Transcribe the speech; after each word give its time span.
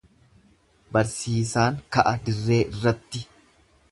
Barsiisaan 0.95 1.77
ka'a 1.97 2.15
dirree 2.31 2.59
irratti. 2.65 3.25